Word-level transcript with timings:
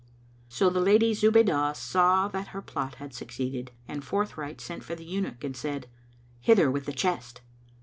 So 0.49 0.71
the 0.71 0.79
Lady 0.81 1.13
Zubaydah 1.13 1.75
saw 1.75 2.27
that 2.29 2.47
her 2.57 2.61
plot 2.63 2.95
had 2.95 3.13
succeeded 3.13 3.69
and 3.87 4.03
forthright 4.03 4.59
sent 4.59 4.83
for 4.83 4.95
the 4.95 5.05
eunuch 5.05 5.43
and 5.43 5.55
said, 5.55 5.85
"Hither 6.39 6.71
with 6.71 6.87
the 6.87 6.91
chest!" 6.91 7.41